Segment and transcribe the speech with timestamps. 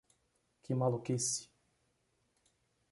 [0.63, 1.47] Que maluquice!